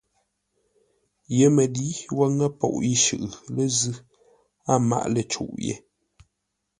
YƏMƏLǏ 1.37 1.97
wo 2.17 2.25
ŋə́ 2.35 2.49
poʼ 2.59 2.75
yi 2.87 2.93
shʉʼʉ 3.03 3.23
lə́ 3.55 3.67
zʉ́, 3.77 3.95
a 4.71 4.73
máʼ 4.89 5.05
lə̂ 5.13 5.23
cûʼ 5.31 5.53
yé. 5.65 5.75